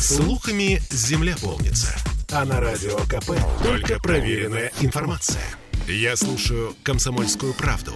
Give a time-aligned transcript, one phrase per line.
[0.00, 1.92] Слухами земля полнится.
[2.30, 3.32] А на радио КП
[3.64, 5.42] только проверенная информация.
[5.88, 7.92] Я слушаю «Комсомольскую правду»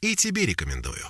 [0.00, 1.04] и тебе рекомендую.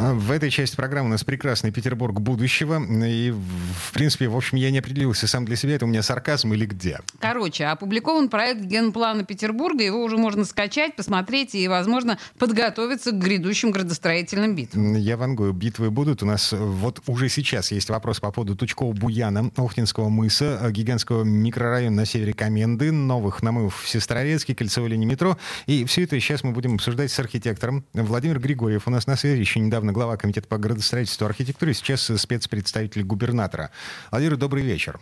[0.00, 2.80] А в этой части программы у нас прекрасный Петербург будущего.
[3.04, 6.52] И, в принципе, в общем, я не определился сам для себя, это у меня сарказм
[6.52, 7.00] или где.
[7.18, 13.72] Короче, опубликован проект генплана Петербурга, его уже можно скачать, посмотреть и, возможно, подготовиться к грядущим
[13.72, 14.94] градостроительным битвам.
[14.94, 16.22] Я вангую, битвы будут.
[16.22, 22.04] У нас вот уже сейчас есть вопрос по поводу Тучкова-Буяна, Охтинского мыса, гигантского микрорайона на
[22.06, 25.36] севере Коменды, новых намывов в Сестрорецке, кольцевой линии метро.
[25.66, 27.84] И все это сейчас мы будем обсуждать с архитектором.
[27.94, 31.74] Владимир Григорьев у нас на связи, еще недавно недавно глава Комитета по градостроительству и архитектуре,
[31.74, 33.70] сейчас спецпредставитель губернатора.
[34.10, 35.00] Владимир, добрый вечер.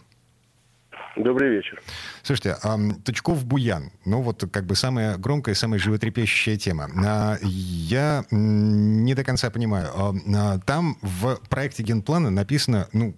[1.16, 1.80] Добрый вечер.
[2.22, 6.90] Слушайте, а, Тучков-Буян, ну вот как бы самая громкая, самая животрепещущая тема.
[7.06, 9.88] А, я не до конца понимаю.
[9.94, 13.14] А, там в проекте генплана написано, ну,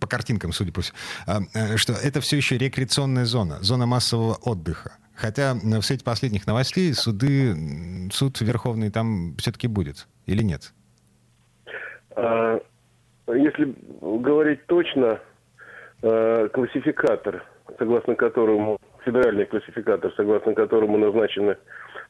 [0.00, 4.92] по картинкам, судя по всему, а, что это все еще рекреационная зона, зона массового отдыха.
[5.14, 10.72] Хотя в свете последних новостей суды, суд Верховный там все-таки будет или нет?
[12.16, 12.60] А,
[13.28, 15.20] если говорить точно,
[16.02, 17.44] а, классификатор,
[17.78, 21.56] согласно которому, федеральный классификатор, согласно которому назначены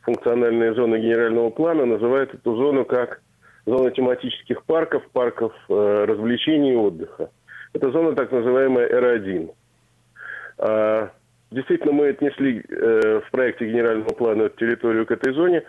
[0.03, 3.21] функциональные зоны генерального плана, называет эту зону как
[3.67, 7.31] зона тематических парков, парков а, развлечений и отдыха.
[7.73, 9.51] Это зона так называемая R1.
[11.53, 15.63] Действительно, мы отнесли э, в проекте генерального плана территорию к этой зоне.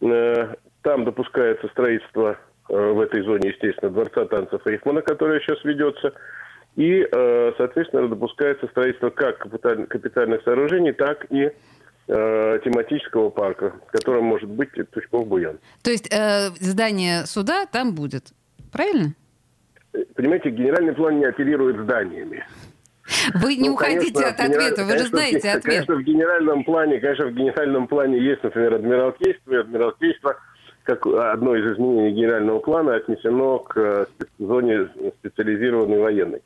[0.00, 6.12] Э, там допускается строительство в этой зоне, естественно, Дворца танцев Рихмана, которая сейчас ведется.
[6.76, 9.38] И, э, соответственно, допускается строительство как
[9.88, 15.58] капитальных сооружений, так и э, тематического парка, которым может быть Тучков-Буян.
[15.82, 18.28] То есть э, здание суда там будет,
[18.70, 19.14] правильно?
[20.14, 22.46] Понимаете, генеральный план не оперирует зданиями.
[23.34, 25.64] Вы не ну, уходите конечно, от ответа, вы же знаете ответ.
[25.64, 30.36] Конечно, в генеральном плане, конечно, в генеральном плане есть, например, Адмиралтейство, и Адмиралтейство–
[30.88, 34.06] как одно из изменений генерального плана отнесено к э,
[34.38, 34.88] зоне
[35.18, 36.40] специализированной военной.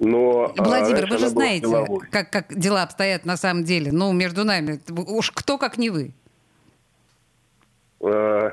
[0.00, 1.68] Но, а, Владимир, вы же знаете,
[2.10, 3.92] как, как дела обстоят на самом деле.
[3.92, 6.10] Ну, между нами, уж кто, как не вы.
[8.02, 8.52] А,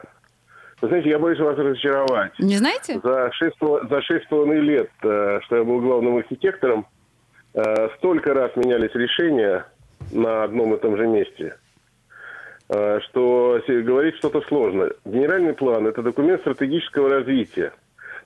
[0.81, 2.37] вы знаете, я боюсь вас разочаровать.
[2.37, 3.01] Не знаете?
[3.03, 6.85] За шесть, за шесть с половиной лет, э, что я был главным архитектором,
[7.97, 9.65] столько раз менялись решения
[10.11, 11.62] на одном и том же месте– Э,
[13.09, 14.89] что говорить что-то сложно.
[15.05, 17.73] Генеральный план– это документ стратегического развития,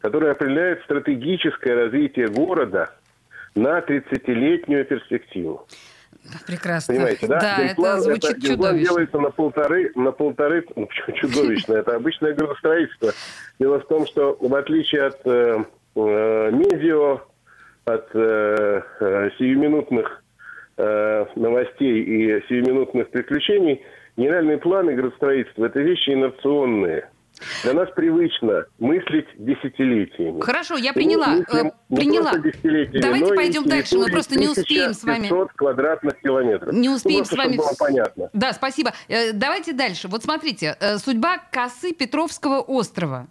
[0.01, 2.91] который определяет стратегическое развитие города
[3.55, 5.67] на 30-летнюю перспективу.
[6.45, 6.93] Прекрасно.
[6.93, 7.39] Понимаете, да?
[7.39, 8.89] Да, это звучит это, чудовищно.
[8.89, 13.11] делается на полторы, на полторы, ну, чудовищно, это обычное градостроительство.
[13.59, 15.63] Дело в том, что в отличие от э,
[15.95, 17.19] э, медиа,
[17.85, 20.23] от э, э, сиюминутных
[20.77, 23.81] э, новостей и сиюминутных приключений–
[24.17, 27.09] Генеральные планы градостроительства– это вещи инерционные.
[27.63, 30.41] Для нас привычно мыслить десятилетиями.
[30.41, 31.27] Хорошо, я приняла.
[31.27, 32.33] Мыслим, э, приняла.
[32.99, 35.31] Давайте пойдем дальше, мы просто не успеем с вами.
[35.55, 36.73] квадратных километров.
[36.73, 37.57] Не успеем ну, с вами.
[37.57, 38.29] Было понятно.
[38.33, 38.93] Да, спасибо.
[39.07, 40.07] Э, давайте дальше.
[40.07, 43.27] Вот смотрите, э, судьба косы Петровского острова.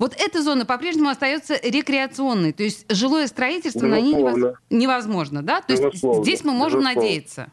[0.00, 4.36] Вот эта зона по-прежнему остается рекреационной, то есть жилое строительство Безусловно.
[4.36, 5.60] на ней невозможно, да?
[5.60, 7.00] То есть здесь мы можем Безусловно.
[7.00, 7.50] надеяться.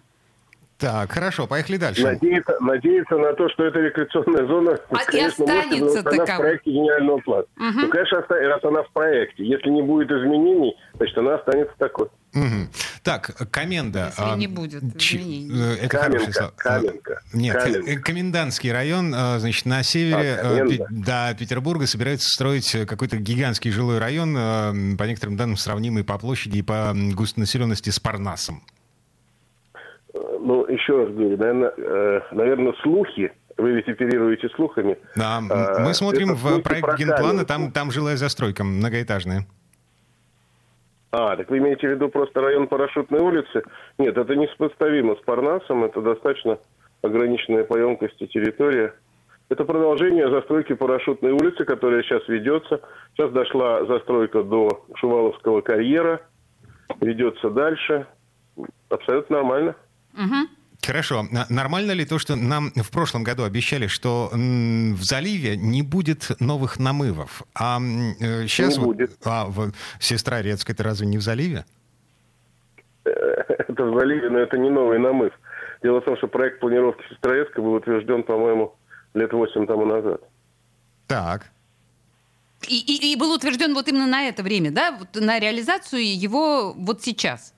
[0.77, 2.03] Так, хорошо, поехали дальше.
[2.03, 6.37] Надеяться, надеяться на то, что эта рекреационная зона, а конечно, и останется может, она в
[6.37, 7.45] проекте генерального плана.
[7.57, 7.79] Угу.
[7.79, 9.43] Ну, конечно, раз она в проекте.
[9.43, 12.09] Если не будет изменений, значит, она останется такой.
[12.35, 12.69] Угу.
[13.01, 14.13] Так, коменда.
[14.17, 15.49] Если а, не будет изменений.
[15.51, 16.53] Э, это Каменка, слово.
[16.57, 17.21] Каменка.
[17.33, 17.91] Нет, Каменка.
[17.91, 23.97] Э, комендантский район, а, значит, на севере а, до Петербурга собирается строить какой-то гигантский жилой
[23.97, 28.61] район, по некоторым данным, сравнимый по площади и по густонаселенности с Парнасом
[30.47, 34.97] ну, еще раз говорю, наверное, э, наверное слухи, вы ведь оперируете слухами.
[35.17, 39.45] Да, а, мы смотрим в проект генплана, там, там жилая застройка многоэтажная.
[41.11, 43.63] А, так вы имеете в виду просто район Парашютной улицы?
[43.97, 46.59] Нет, это не сопоставимо с Парнасом, это достаточно
[47.01, 48.93] ограниченная по емкости территория.
[49.49, 52.79] Это продолжение застройки Парашютной улицы, которая сейчас ведется.
[53.13, 56.21] Сейчас дошла застройка до Шуваловского карьера,
[57.01, 58.07] ведется дальше.
[58.89, 59.75] Абсолютно нормально.
[60.17, 60.49] Угу.
[60.85, 61.25] Хорошо.
[61.49, 66.79] Нормально ли то, что нам в прошлом году обещали, что в заливе не будет новых
[66.79, 67.43] намывов?
[67.55, 68.77] А сейчас...
[68.77, 69.17] Не будет.
[69.25, 69.71] А в...
[69.99, 71.65] сестра Рецк, это разве не в заливе?
[73.03, 75.33] Это в заливе, но это не новый намыв.
[75.83, 78.75] Дело в том, что проект планировки Сестрорецка был утвержден, по-моему,
[79.13, 80.21] лет восемь тому назад.
[81.07, 81.51] Так.
[82.67, 86.73] И, и, и был утвержден вот именно на это время, да, вот на реализацию его
[86.73, 87.53] вот сейчас.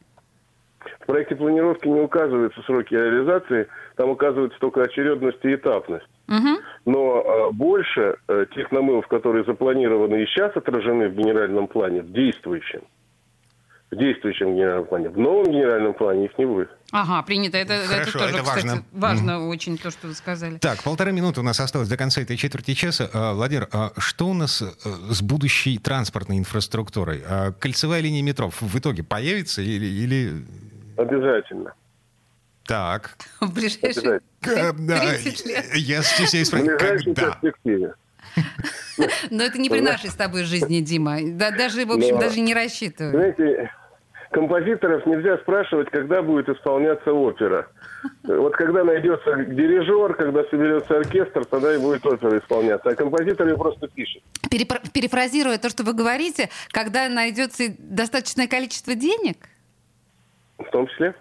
[1.02, 6.08] В проекте планировки не указываются сроки реализации, там указывается только очередность и этапность.
[6.28, 6.60] Угу.
[6.86, 12.12] Но э, больше э, тех намывов, которые запланированы и сейчас отражены в генеральном плане, в
[12.12, 12.82] действующем,
[13.92, 15.10] в действующем генеральном плане.
[15.10, 16.70] В новом генеральном плане их не будет.
[16.92, 17.58] Ага, принято.
[17.58, 18.70] Это, Хорошо, это тоже, это важно.
[18.70, 19.48] кстати, важно mm.
[19.50, 20.58] очень то, что вы сказали.
[20.60, 23.10] Так, полторы минуты у нас осталось до конца этой четверти часа.
[23.14, 27.24] А, Владимир, а что у нас э, с будущей транспортной инфраструктурой?
[27.28, 29.86] А кольцевая линия метро в итоге появится или...
[29.86, 30.46] или...
[31.00, 31.74] Обязательно.
[32.66, 33.12] Так.
[33.40, 35.66] В ближайшие 30 лет.
[35.76, 37.40] Я стесняюсь спросить, когда?
[39.32, 41.18] Но это не при нашей с тобой жизни, Дима.
[41.24, 43.14] Даже, в общем, даже не рассчитываю.
[43.14, 43.72] Знаете,
[44.32, 47.68] композиторов нельзя спрашивать, когда будет исполняться опера.
[48.24, 52.90] Вот когда найдется дирижер, когда соберется оркестр, тогда и будет опера исполняться.
[52.90, 54.22] А композитор ее просто пишет.
[54.94, 59.38] Перефразируя то, что вы говорите, когда найдется достаточное количество денег?
[60.70, 61.14] В том числе.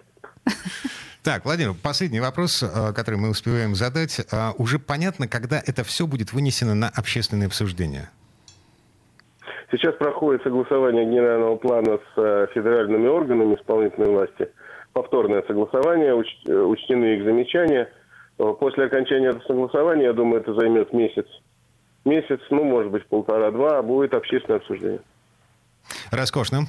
[1.21, 4.21] Так, Владимир, последний вопрос, э, который мы успеваем задать.
[4.31, 8.09] А, уже понятно, когда это все будет вынесено на общественное обсуждение?
[9.71, 14.49] Сейчас проходит согласование генерального плана с э, федеральными органами исполнительной власти.
[14.93, 17.91] Повторное согласование, уч, э, учтены их замечания.
[18.39, 21.27] Э, после окончания этого согласования, я думаю, это займет месяц.
[22.05, 25.01] Месяц, ну, может быть, полтора-два, будет общественное обсуждение.
[26.11, 26.67] Роскошно.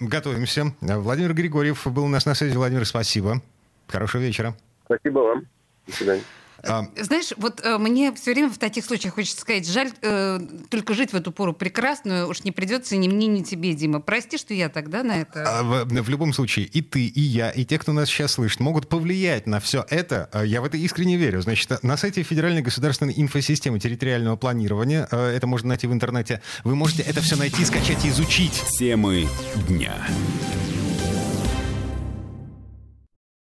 [0.00, 0.74] Готовимся.
[0.80, 2.56] Владимир Григорьев был у нас на связи.
[2.56, 3.40] Владимир, спасибо.
[3.88, 4.54] Хорошего вечера.
[4.84, 5.46] Спасибо вам.
[5.86, 6.22] До свидания.
[6.66, 6.86] А...
[6.96, 10.40] Знаешь, вот э, мне все время в таких случаях хочется сказать, жаль э,
[10.70, 14.00] только жить в эту пору прекрасную, уж не придется ни мне, ни тебе, Дима.
[14.00, 15.44] Прости, что я тогда на это...
[15.46, 18.60] А, в, в любом случае, и ты, и я, и те, кто нас сейчас слышит,
[18.60, 20.28] могут повлиять на все это.
[20.32, 21.42] А, я в это искренне верю.
[21.42, 26.74] Значит, на сайте Федеральной государственной инфосистемы территориального планирования, э, это можно найти в интернете, вы
[26.74, 28.62] можете это все найти, скачать и изучить.
[28.78, 29.28] Темы
[29.68, 29.94] дня.